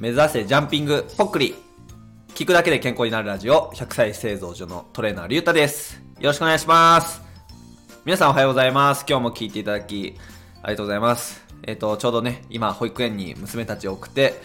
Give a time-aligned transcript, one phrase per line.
[0.00, 1.54] 目指せジャンピングぽっくり。
[2.28, 3.70] 聞くだけで健康になるラジオ。
[3.74, 6.00] 100歳製造所のトレーナーりゅうたです。
[6.20, 7.20] よろしくお願いします。
[8.06, 9.04] 皆さんおはようございます。
[9.06, 10.16] 今日も聞いていただき
[10.62, 11.44] ありがとうございます。
[11.64, 14.40] えっ、とちょうどね今保育園に娘たちを送って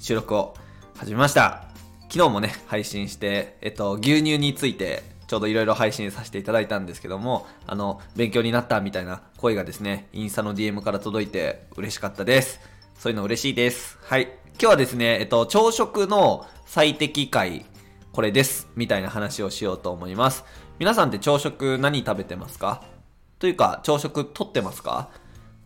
[0.00, 0.56] 収録を
[0.96, 1.68] 始めました。
[2.10, 12.60] 昨日もね配信してえっ、と牛乳についてちょうどいろいろ配信させていただいたんですけども、あの、勉強になったみたいな声がですね、インスタの DM から届いて嬉しかったです。
[12.98, 13.98] そういうの嬉しいです。
[14.02, 14.22] はい。
[14.24, 17.66] 今日はですね、えっと、朝食の最適解、
[18.12, 18.68] これです。
[18.74, 20.44] みたいな話をしようと思います。
[20.78, 22.82] 皆さんって朝食何食べてますか？
[23.38, 25.10] というか、朝食取ってますか？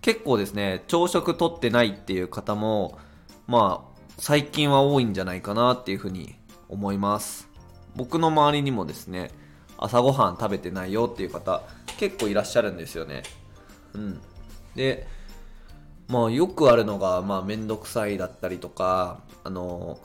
[0.02, 2.98] 結構ですね、朝食取ってないっていう方も、
[3.46, 6.34] まあ、最近は多いんじゃないかなっていうふうに
[6.68, 7.48] 思います。
[7.94, 9.30] 僕の周りにもですね、
[9.78, 11.62] 朝ごはん食べてないよっていう方
[11.96, 13.22] 結構いらっしゃるんですよね。
[13.94, 14.20] うん。
[14.74, 15.06] で、
[16.10, 19.98] まあよくあるのが、まあめんどくさいだったりとか、あの、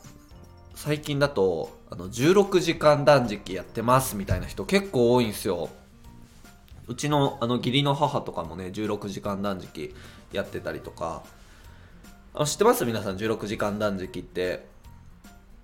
[0.76, 5.70] 最近だと、あの、16時間断食やってますみたいな人結構多いんですよ。
[6.88, 9.96] うちのあの義理の母とかもね、16時間断食
[10.32, 11.24] やってたりとか、
[12.36, 12.86] あ知ってます？
[12.86, 14.68] 皆さん16時間断食って。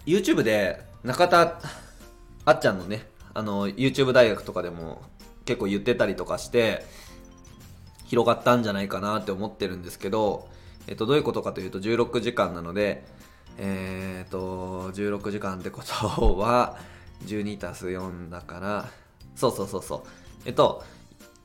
[0.08, 1.60] YouTube で中田
[2.46, 5.04] あっちゃんのね、あの、YouTube 大学とかでも
[5.46, 6.84] 結構言ってたりとかして、
[8.12, 10.50] 広がったんじゃないかなって思ってるんですけど、
[10.88, 13.06] えっと、どういうことかというと、16時間なので、
[13.58, 16.78] えー、っと、16時間ってことは、
[17.26, 18.90] 12たす4だから、
[19.34, 20.02] そうそうそうそう。
[20.44, 20.84] えっと、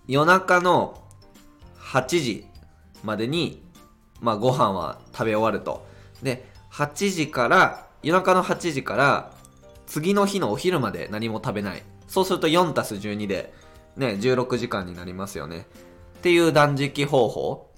[0.08, 1.00] 夜中の
[1.78, 2.46] 8時
[3.04, 3.64] までに、
[4.20, 5.86] まあ、ご飯は食べ終わると。
[6.24, 9.32] で、8時から、夜中の8時から、
[9.86, 11.84] 次の日のお昼まで何も食べない。
[12.08, 13.54] そうすると4たす12で、
[13.96, 15.68] ね、16時間になりますよね。
[16.26, 17.70] っていう断食方法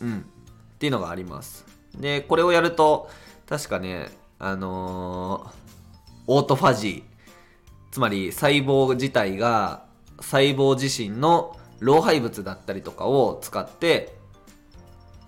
[0.00, 0.18] うん。
[0.18, 0.22] っ
[0.78, 1.64] ていうのがあります。
[1.96, 3.08] で、これをやると、
[3.48, 4.08] 確かね、
[4.40, 5.58] あのー
[6.26, 7.92] オートファジー。
[7.92, 9.84] つまり細胞自体が
[10.16, 14.16] 細胞自身の老廃物だったりとかを使って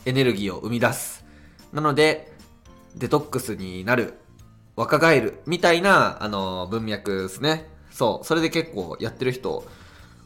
[0.04, 1.24] エネルギーを生み出す。
[1.72, 2.32] なので、
[2.96, 4.14] デトックスになる
[4.74, 7.68] 若返るみたいな、あの文脈ですね。
[7.92, 8.26] そう。
[8.26, 9.64] それで結構やってる人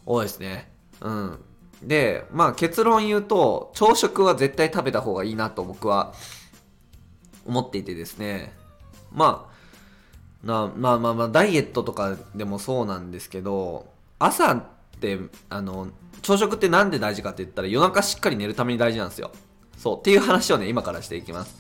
[0.07, 0.73] 多いですね。
[1.03, 1.45] うん。
[1.87, 6.15] で、まあ結論言うと、朝食は絶対食べた方がいいなと僕は
[7.47, 8.53] 思っていてですね。
[9.13, 9.55] まあ、
[10.45, 13.87] まあまあまあ、ダイエットとかでもそうなんですけど、
[14.19, 14.65] 朝っ
[15.01, 15.19] て、
[15.49, 15.89] あの、
[16.23, 19.31] 朝食ってなんで大事かって言ったら夜中しっかり寝るために大事なんですよ。
[19.79, 19.99] そう。
[19.99, 21.57] っていう話をね、今からしていきます。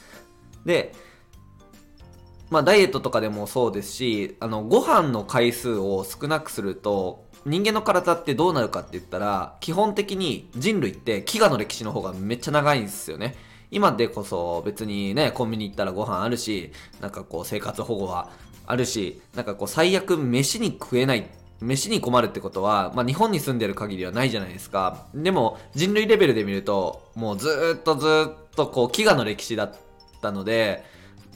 [0.64, 0.94] で、
[2.50, 13.36] まあ、ダイエットとかでもそうですし、あの、ご飯の回数を少なくすると、人間の体ってどうなるかって言ったら、基本的に人類って飢餓の歴史の方がめっちゃ長いんですよね。
[13.70, 18.30] 今でこそ別にね、コンビニ行ったらご飯あるし、なんかこう生活保護は
[18.66, 21.28] あるし、なんかこう最悪飯に食えない
[21.60, 25.06] 飯に困るってことは、まあ、日本に住んでる限りはないじゃないですか。
[25.14, 29.74] でも、人類レベルで見ると、もうずっとずっとこう、飢餓の歴史だっ
[30.20, 30.84] たので、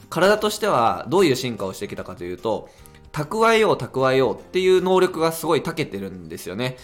[0.09, 2.69] 体としてはどういう進化をしてきたかというと、
[3.11, 6.77] 蓄えよう蓄えようっていう能力がすごい長けてるんですよね。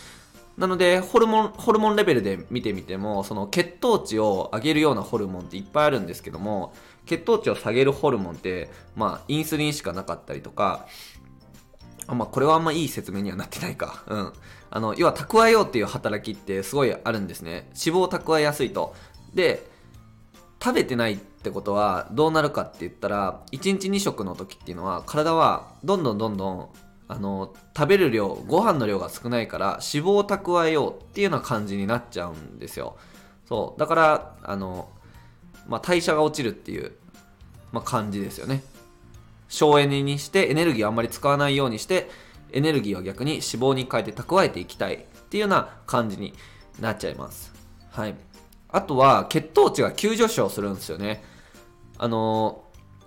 [0.58, 6.74] なので、ホルモン、ホルモンレベルで見てみても、その血糖値を上げるようなホルモンっていっぱいあるんですけども、
[7.06, 10.88] 血糖値を下げるホルモンって、まあ、インスリンしかなかったりとか、
[12.08, 14.04] あまあ、これはあんまいい説明にはなってないか。
[14.08, 14.34] うん。
[14.70, 17.70] あの、要は蓄えようっていう働きってすごいあるんですね。
[17.72, 18.96] 脂肪を蓄えやすいと。
[19.34, 19.70] で、
[20.64, 26.70] 食べてないってことはどうなるかって言ったら、1日2食の時っていうのは、体はどんどんどんどん、
[27.08, 32.98] あの、食べる量、ご飯の量が少ないから、脂肪を蓄えようっていうような感じになっちゃうんですよ。
[33.48, 33.80] そう。
[33.80, 34.90] だから、あの、
[35.68, 36.94] まあ、代謝が落ちるっていう、
[37.72, 38.64] まあ、感じですよね。
[39.48, 42.10] 省エネにしてエネルギーをあんまり使わないようにして
[42.52, 44.98] エネルギーを逆に脂肪に変えて蓄えていきたいっ
[45.30, 46.34] ていうような感じに
[46.80, 47.54] なっちゃいます
[47.92, 48.16] はい
[48.70, 51.24] あとは血糖値が急上昇するんですよね
[51.98, 52.64] あの、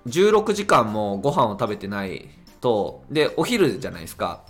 [0.06, 2.28] 16時間もご飯を食べてない
[2.60, 4.44] とでお昼じゃないですか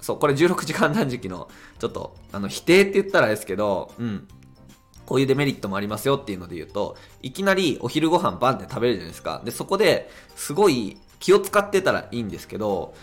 [0.00, 1.48] そうこれ16時間断食の
[1.78, 4.28] ちょっとあの否定って言ったらですけどうん
[5.06, 9.42] こういうデメリットもありますよっていうので言うと、いきなりお昼ご飯バンって食べるじゃないですか。
[9.44, 12.94] で、そこですごい気を使ってたらいいんですけど、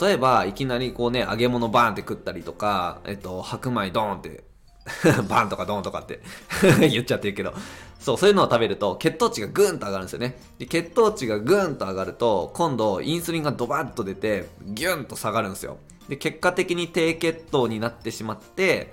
[0.00, 4.42] 例えばいきなりこうね、揚げ物バーンって食ったりとか、えっと、白米ドーンって、
[5.28, 6.20] バンとかドンとかって
[6.88, 7.54] 言っちゃってるけど、
[8.00, 10.38] そう、そういうのを食べると血糖値がグーンと上がるんですよね。
[10.58, 15.78] で、血糖値がグーンと上がると、今度インスリンがドバッと出て、ギュンと下がるんですよ。
[16.08, 18.92] で、結果的に低血糖になってしまって、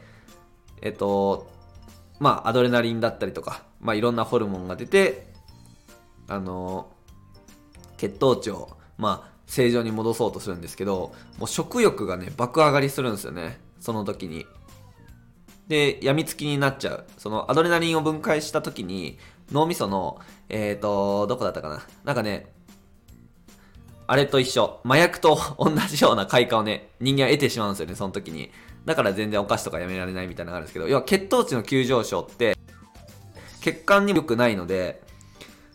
[0.82, 1.48] えっと、
[2.20, 5.34] まあ、アドレナリンだったりとか、まあ、いろんなホルモンが出て、
[6.28, 6.92] あの、
[7.98, 13.60] 血糖値を、まあ、正常に戻そうとするんですけど、もう食欲がね、爆上がりするんですよね。
[13.80, 14.46] その時に。
[15.70, 17.06] で、病みつきになっちゃう。
[17.18, 19.18] そのアドレナリンを分解した時に、
[19.52, 20.20] 脳みその、
[20.50, 21.86] えーと、どこだったかな。
[22.04, 22.52] なんかね、
[24.08, 24.82] あれと一緒。
[24.84, 28.52] 麻薬と 同じような快感をね、人間は得てしまうんですよね、その時に。
[28.86, 32.58] だから全然お菓子とかやめられないみたいなのがあるんですけど、要は血糖値の急上昇って、
[33.62, 35.04] 血管にも良くないので、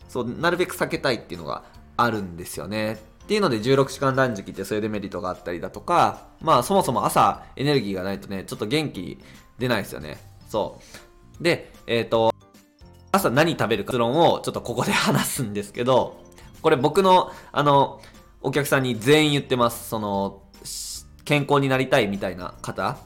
[0.09, 1.63] そう、なるべく避けたいっていうのが
[1.95, 2.93] あるんですよね。
[3.25, 9.17] っていうので16時間断食ってそういうデメリットがあったりだとか、まあそもそも朝エネルギーがないとね、ちょっと元気
[9.59, 10.17] 出ないですよね。
[10.47, 10.79] そ
[11.39, 11.43] う。
[11.43, 12.33] で、えっ、ー、と、
[13.11, 16.17] 朝何食べるか結論をちょっとここで話すんですけど、
[16.61, 18.01] これ僕の、あの、
[18.41, 19.89] お客さんに全員言ってます。
[19.89, 20.41] その、
[21.23, 22.97] 健康になりたいみたいな方、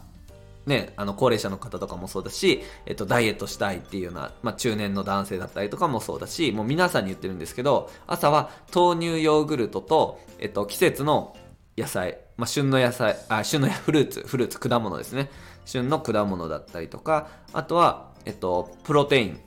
[0.65, 11.35] ね、あの、高齢者の方とかもそうだし、えっと、ダイエットしたいっていうような、まあ、中年の男性だったりとかもそうだし、もう皆さんに言ってるんですけど、朝は豆乳ヨーグルトと、えっと、季節の
[11.79, 15.29] 野菜、まあ、旬の野菜、あ、旬のフルーツ、フルーツ、果物ですね。
[15.65, 19.39] 旬の果物だったりとか、あとは、えっと、プロテイン、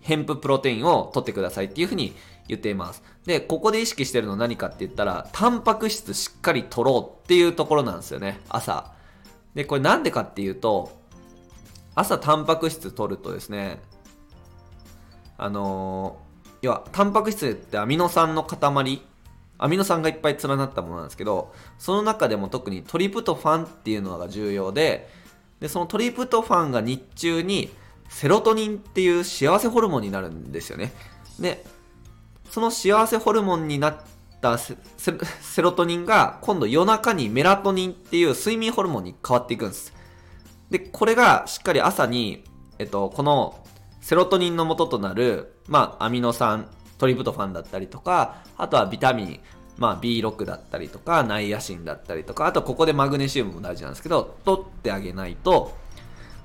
[0.00, 2.14] ヘンププロテインを取ってくださいっていうふうに
[2.46, 3.02] 言っています。
[3.24, 8.92] で、ここで意識してるの何かって言ったら、タンパク質しっかり取ろうっていうところなんですよね、朝。
[9.54, 10.92] で、これなんでかっていうと、
[11.94, 13.80] 朝タンパク質取るとですね、
[15.38, 19.02] あのー、要は、タンパク質ってアミノ酸の塊、
[19.58, 25.08] アミノ酸がいっぱい連なったものなんですけど、その中でも特にトリプトファンっていうのが重要で、
[25.60, 27.70] で、そのトリプトファンが日中に
[28.08, 30.92] セロトニンっていう幸せホルモンになるんですよね。
[31.40, 31.64] で、
[32.50, 33.96] その幸せホルモンになっ
[34.40, 34.76] たセ
[35.62, 39.92] ロトニンが今度夜中にメラトニンっていう睡眠ホルモンに変わっていくんです。
[40.70, 42.44] で、これがしっかり朝に、
[42.78, 43.64] えっと、この
[44.00, 49.40] セロトニンの元となる、まあ、アミノ酸、トリプトファンだったりとか、あとはビタミン、
[49.78, 55.76] まあ、B6 だったりとか、ナイアシンだったりとか、あとここでマグネシウムも大事なんですけど、取ってあげないと、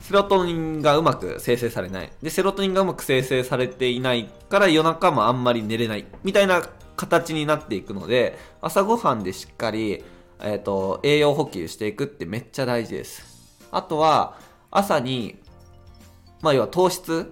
[0.01, 2.11] セロトニンがうまく生成されない。
[2.21, 6.05] で、セロトニンがうまく生成されていないから夜中もあんまり寝れない。
[6.23, 6.63] みたいな
[6.97, 10.03] 形になっていくので、朝ごはんでしっかり、
[10.41, 13.59] えっ、ー、と、栄養補給していくってめっちゃ大事です。
[13.71, 14.37] あとは、
[14.71, 15.39] 朝に、
[16.41, 17.31] まあ要は糖質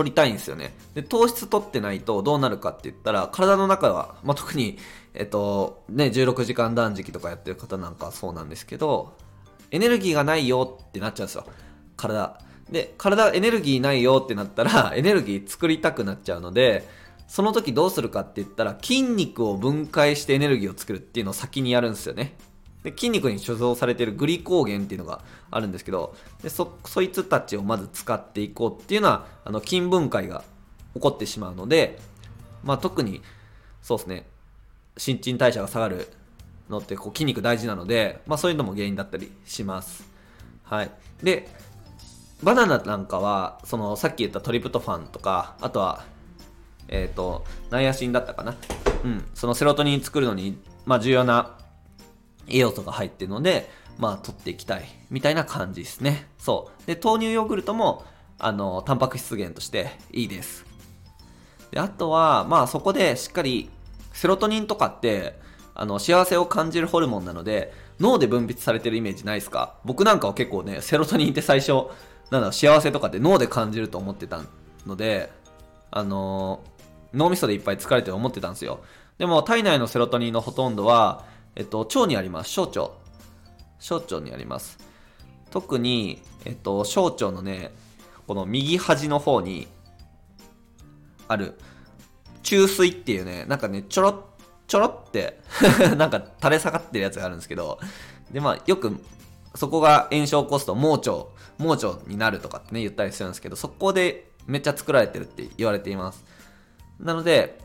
[0.00, 0.72] 取りたいんですよね。
[0.94, 4.78] で、糖質取ってないとどうなるかって言ったら、体の中は、まあ特に、
[5.12, 9.12] えっ、と、ね、16時間断食とかやってる方なんかはそうなんですけど、
[9.70, 11.44] エネルギーがないよってなっちゃうんですよ。
[11.98, 12.40] 体。
[12.70, 16.88] で、体エネルギーないよってなったら、 エネルギー作りたくなっちゃうので、
[17.28, 22.38] その時どうするかって言ったら、筋肉を分解してエネルギーを作るっていうのを先にやるんですよね。
[22.82, 30.44] で筋肉に貯蔵されているグリコーゲンっていうのがあるんですけどでそそいつたちをまず使っていこうっていうのはあの筋分解が
[30.94, 31.98] 起こってしまうので、
[32.64, 33.22] まあ、特に
[33.82, 34.26] そうですね
[34.96, 36.08] 新陳代謝が下がる
[36.68, 40.08] のってこう筋肉大事なので、まあ、そういうのも原因だったりします。
[40.64, 40.90] はい、
[41.22, 41.48] で
[42.42, 46.04] バナナなんかはそのさっき言ったトリプトファンとかあとは、
[46.88, 48.54] えっ、ー、とナイアシンだったかな、
[49.04, 51.58] うん、そのセロトニン作るのに、まあ、重要な
[52.50, 56.26] 栄養素が入ってるので、まあ、取っていきたいみたいな感じですね。
[56.38, 58.04] そうで豆乳ヨーグルトも
[58.38, 60.64] あのタンパク質源としていいです。
[61.70, 63.70] であとは、まあ、そこでしっかり
[64.12, 65.38] セロトニンとかって
[65.72, 69.76] あの、幸せを感じるホルモンなので、脳で分泌されてるイメージないですか？
[69.84, 71.86] 僕なんかは結構ね、セロトニンって最初、
[72.30, 74.42] なんだ幸せとかって脳で感じると思ってた
[74.86, 75.30] ので、
[75.90, 78.80] あのー、脳みそでいっぱい疲れてる思ってたんですよ。
[79.16, 81.24] でも、体内のセロトニンのほとんどは、
[81.60, 82.48] えっと、腸にあります。
[82.48, 82.88] 小腸。
[83.78, 84.78] 小腸にあります。
[85.50, 87.70] 特に、えっと、小腸のね、
[88.26, 89.68] この右端の方に
[91.28, 91.58] ある、
[92.42, 94.24] 中水っていうね、なんかね、ちょろ
[94.66, 95.38] ちょろって
[95.98, 97.78] なんか垂れ下がってるやつがあるんですけど、
[98.30, 98.98] で、まあ、よく、
[99.54, 101.26] そこが炎症を起こすと盲腸、
[101.58, 106.24] 盲腸になるとかってね、言ったりするんですけど、そこでめっちゃ作られてるって言われています。
[106.98, 107.58] なので、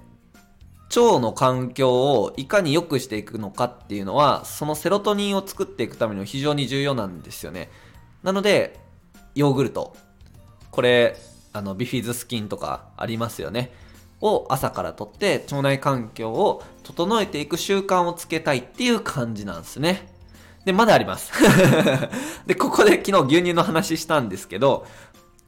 [0.99, 7.69] 腸の環境をいかに良くしていくのかっていうのは、そのセロトニンを作っていくためにも非常に重要なんですよね。
[8.23, 8.79] なので、
[9.35, 9.95] ヨーグルト。
[10.71, 11.17] これ、
[11.53, 13.71] あの、ビフィズスキンとかありますよね。
[14.21, 20.07] を朝からとって腸内環境を整えていく習慣をつけたいっていう感じなんですね。
[20.65, 21.31] で、まだあります。
[22.47, 24.85] で、ここで昨日牛乳の話したんですけど、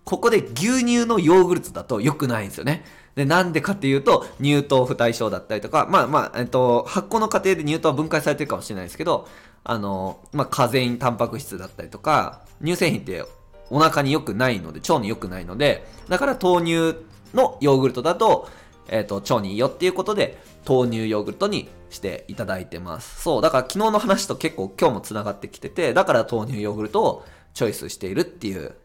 [0.04, 2.86] ここで牛乳のヨーグルトだと良くないんですよね。
[3.18, 9.28] で、なんでかっていうと、乳糖不対症だったりとか、まあまあ、えっと、発酵の過程で乳糖は分解されてるかもしれないですけど、
[9.64, 13.26] あの、まあ、カゼインタンパク質だったりとか、乳製品って
[13.72, 16.96] お腹に良くないので、腸に良くないので、だから豆乳
[17.34, 18.48] のヨーグルトだと、
[18.88, 23.24] えっ、と、腸にいいよっていうことで、豆乳ヨーグルトにしていただいてます。
[23.24, 28.76] そう、だから昨日の話と結構今日も繋がってきてて、だから豆乳ヨーグルトをチョイスしているっていう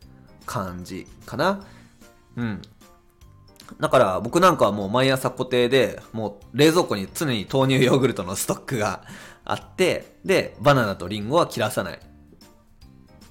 [0.47, 1.67] 感じかな。
[2.37, 2.63] うん。
[3.81, 9.03] だから僕なんかはもう毎朝固定で、もう冷蔵庫に常に豆乳ヨーグルトのストックが
[9.45, 12.01] あって、で、バナナとリンゴは切らさない。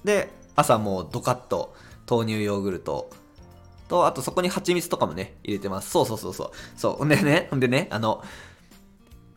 [0.04, 1.74] で、朝もうドカッと
[2.08, 3.10] 豆乳ヨーグルト
[3.88, 5.90] と、あとそこに蜂蜜とかもね、入れてます。
[5.90, 6.50] そうそうそうそう。
[6.76, 7.04] そう。
[7.04, 8.22] んでね、ほんでね、あの、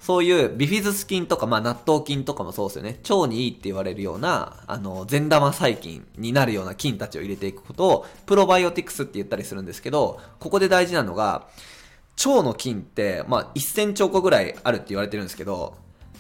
[0.06, 3.00] そういうビフィズス菌とか、まあ納豆菌とかもそうですよね。
[3.10, 11.48] 腸にいいって言われるような、あの、善玉細菌になるような菌たちを入れていくことを、プロバイオティクスって言ったりするんですけど、ここで大事なのが、
[12.24, 15.76] 腸の菌って、まあ1000兆個ぐらいあるって言われてるんですけど、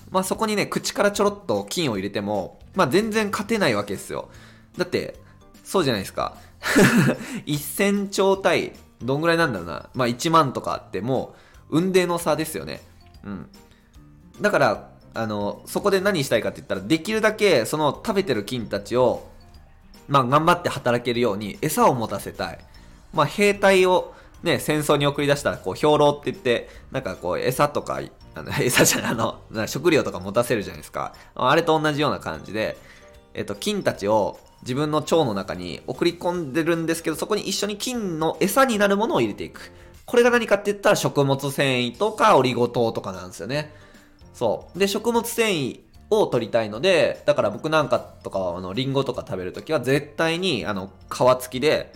[0.09, 4.29] まあそこにね、口からちょろっと菌を入れても、まあ全然勝てないわけですよ。
[4.79, 5.13] だって、
[5.63, 6.37] そうじゃないですか。
[7.45, 8.73] 1000兆対、
[9.03, 9.89] どんぐらいなんだろうな。
[9.93, 11.35] まあ1万とかあっても、
[11.69, 12.81] 運命の差ですよね。
[13.23, 13.49] うん。
[14.41, 19.27] だから、あの、そこで何したいかって言ったら、できるだけ、その食べてる菌たちを、
[20.07, 22.59] まあ頑張って働けるように餌を持たせたい。
[23.13, 24.13] まあ兵隊を
[24.43, 28.01] ね、戦争に送り出したら、こう、兵糧って言って、なんかこう、餌とか、
[28.35, 31.13] あの 餌じゃない、あの、食料とか持たせるじゃないですか。
[31.33, 32.77] あれと同じような感じで、
[33.33, 39.71] えっと、菌たちを自分の腸の中に送り込んでるんですけど、そこに一緒に菌の餌になるものを入れていく。
[40.05, 43.73] これが何かって言ったら食物繊維とかオリゴ糖とかなんですよね。
[44.35, 44.79] そう。
[44.79, 51.93] で、食物繊維を取りたいので、だから僕なんかとかは、あの、リンゴとか食べるときは絶対に、あの、皮付きで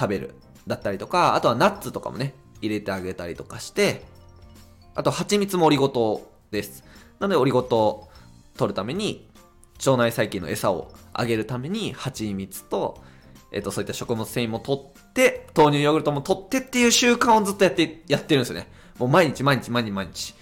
[0.00, 0.34] 食べる。
[0.66, 4.02] だったりとか、あとはナッツとかもね、入れてあげたりとかして、
[4.94, 6.82] あと蜂蜜もオリゴ糖です。
[7.20, 8.08] なのでオリゴ糖
[8.56, 9.28] 取るために、
[9.78, 13.00] 腸内細菌の餌をあげるために、蜂蜜と、
[13.52, 18.68] えっ、と、そういった食物繊維も取って、豆乳ヨーグルトも取ってっていう習慣をずっとやって、やってるんですよね。
[18.98, 20.34] もう毎日毎日毎日毎日。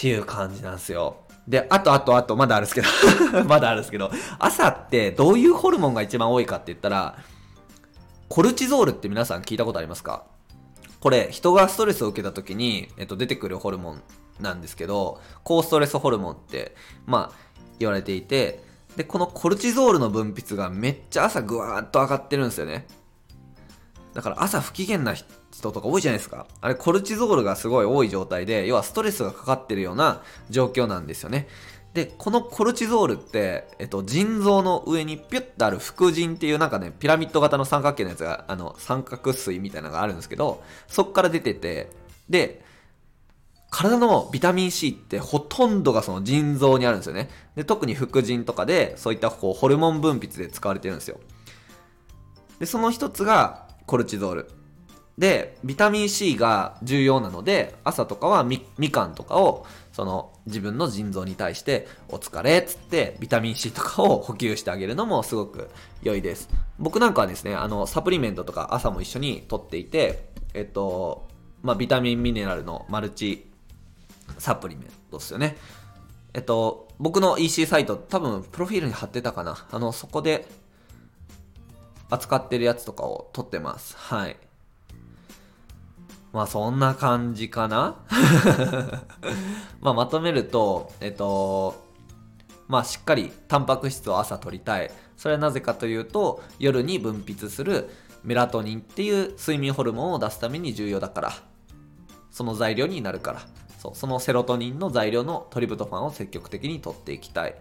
[0.00, 1.18] っていう感じなんですよ。
[1.46, 7.18] で、あとあとあと、まだあるんですけど まだあるんですけど、朝ってどういうホルモンが一番多いかって言ったら、
[8.30, 10.24] コルチゾールって皆さん聞いたことありますか？
[11.00, 14.02] これ、人がストレスを受けた時に、えっと、出てくるホルモン
[14.40, 17.36] なんですけど、高ストレスホルモンって、まあ、
[17.78, 18.64] 言われていて、
[18.96, 22.86] で、このコルチゾールの分泌がめっちゃ朝ぐわーっと上がってるんですよね。
[24.14, 25.14] だから朝不機嫌な
[25.52, 26.46] 人とか多いじゃないですか。
[26.60, 31.48] あれコルチゾールがすごい多い状態で、要はストレスがかかってるような状況なんですよね。
[31.94, 41.90] で、このコルチゾールって、えっと、腎臓の上にピュッとある副腎っていうなんかね、ピラミッド型の三角形のやつが、あの、三角錐みたいなのがあるんですけど、そっから出てて、
[42.28, 42.64] で、
[43.70, 47.28] 体のビタミン C ってほとんどがその腎臓にあるんですよね。
[47.56, 51.18] で、特に副腎とかで、そういったこう、ホルモン分泌で使われてるんですよ。
[52.60, 54.50] で、その一つが、コルチゾール。
[55.20, 65.68] で、ビタミン C が重要なので、朝とかはみ、みかんとかを、その、自分の腎臓に対して、お疲れっつって、ビタミン C とかを補給してあげるのもすごく
[66.02, 66.48] 良いです。
[66.78, 71.28] 僕なんかはですね、あの、サプリメントとか朝も一緒に取っていて、えっと、
[71.62, 73.52] まあ、ビタミンミネラルのマルチ
[74.38, 75.58] サプリメントですよね。
[76.32, 79.66] えっと、僕の EC サイト、多分、プロフィールに貼ってたかな。
[79.70, 80.48] あの、そこで、
[82.08, 83.94] 扱ってるやつとかを撮ってます。
[83.98, 84.36] はい。
[86.32, 87.96] まあそんな感じかな？
[89.80, 91.84] まあまとめると、えっと、
[92.68, 94.90] まあしっかりタンパク質を朝取りたい。
[95.16, 97.90] それはなぜかというと、夜に分泌する
[98.22, 101.32] メラトニンっていう睡眠ホルモンを出すために重要だから。
[102.30, 103.40] その材料になるから。
[103.78, 107.54] そうそのセロトニンの材料のトリプトファンを積極的に取っていきたい。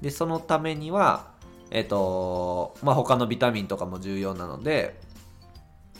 [0.00, 1.32] で、そのためには、
[1.70, 5.00] えっと、まあ他のビタミンとかも重要なので、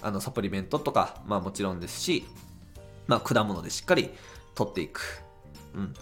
[0.03, 2.25] あのサプリメントとか、まあもちろんですし、
[3.07, 4.11] まあ果物でしっかり
[4.55, 5.25] 取っていく。
[5.75, 5.95] うん。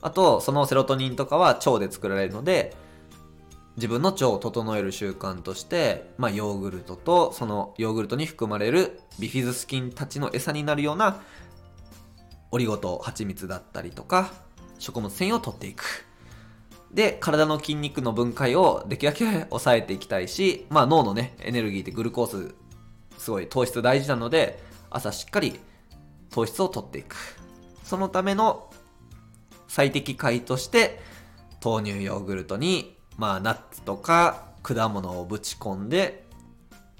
[0.00, 2.74] あと、そのセロトニンとかは腸で作られるので、
[3.76, 11.22] 自分の腸を整える習慣として、まあ、ヨーグルトとそのヨーグルトに含まれるビフィズス菌たちの餌になるような
[12.50, 14.30] オリゴ糖、蜂蜜だったりとか
[14.78, 16.04] 食物繊維を取っていく。
[16.92, 22.54] で、体の筋肉の分解をできるだけ抑えていきたいし、まあ脳のね、エネルギーってグルコース
[23.18, 25.58] すごい糖質大事なので、朝しっかり
[26.30, 27.16] 糖質を取っていく。
[27.84, 28.70] そのための
[29.68, 31.00] 最適解として、
[31.64, 36.26] 豆乳ヨーグルトに、まあナッツとか果物をぶち込んで、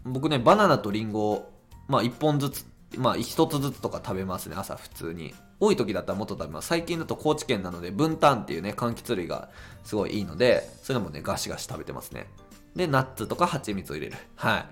[0.04, 1.52] 僕ね、バナナとリンゴを、
[1.88, 2.66] まあ1本ずつ、
[2.96, 5.34] まあ1つずつとか食べますね、朝普通に。
[5.60, 6.68] 多い時だったらもっと食べます。
[6.68, 9.48] 最近だと高知県なので、ブンタンっていうね、柑橘類が
[9.84, 12.26] すごいいいので、そういうのもね、ガシガシ食べてますね。
[12.74, 14.18] で、ナッツとか蜂蜜を入れる。
[14.34, 14.66] はい。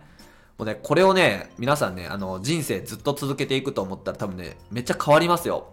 [0.60, 5.68] もうね、これをね、皆さんね、あの、人生ずっと続けていくと思ったら多分ね、めっちゃ変わりますよ。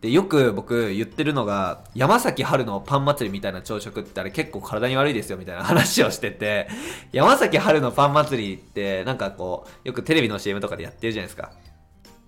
[0.00, 6.68] で、よく僕言ってるのが、山崎春のパン祭りみたいな朝食ってあれ結構体に悪いですよみたいな 話をしてて、
[7.10, 11.50] 山崎春のパン祭りってなんかこう、よくテレビの CM とかでやってるじゃないですか。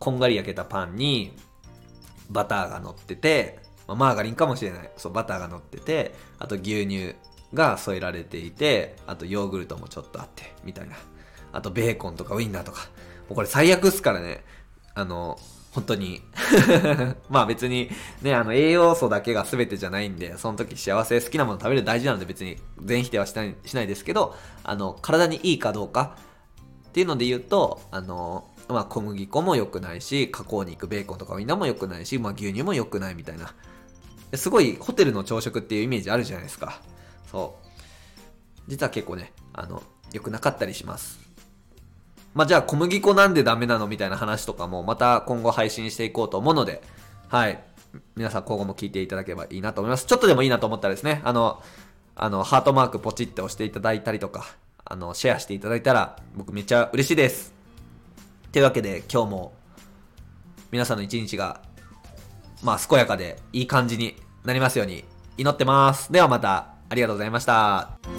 [0.00, 1.38] こんがり焼けたパンに、
[2.28, 4.90] バターが乗ってて、まあ、マーガリンかもしれない。
[4.96, 7.14] そう、バターが乗ってて、あと牛乳
[7.54, 10.96] が添えられていて、あとヨーグルトもちょっとあって、みたいな。
[11.52, 12.88] あとベーコンとかウインナーとか。
[13.28, 14.44] もうこれ最悪っすからね。
[14.94, 15.38] あの、
[15.72, 16.22] 本当に
[17.28, 17.90] まあ別に
[18.22, 26.16] ね、あの栄養素だけが全てじゃないんで、その時幸せ好きなもの食べる大事なので別に全否定はしないしないですけど、あの、体にいいかどうか
[26.88, 33.54] っていうので言うと、あの、まあ小麦粉も良くないし、加工肉、ベーコンとかウインナーも良くないし、まあ牛乳も良くないみたいな。
[34.34, 36.80] すごいホテルの朝食っていうイメージあるじゃないですか。
[37.30, 38.60] そう。
[38.68, 41.27] 実は結構ね、あの、良くなかったりします。
[42.34, 46.82] まあ、じゃあ小麦粉なんでダメなのみたいな話とかもまた今後配信していこうと思うので、
[47.28, 47.62] はい。
[48.16, 50.06] 皆さん今後も聞いていただければいいなと思います。
[50.06, 51.62] ちょっとでもいいなと思ったらですね、あの、
[52.14, 54.46] あの、ハートマークポチって押していただいたりとか、
[54.84, 57.54] あの、シェアしていただいたら僕めっちゃ嬉しいです。
[58.52, 59.52] というわけで今日も
[60.70, 61.60] 皆さんの一日が、
[62.62, 65.04] まあ、健やかでいい感じになりますように
[65.36, 66.10] 祈ってます。
[66.12, 68.17] ではまたありがとうございました。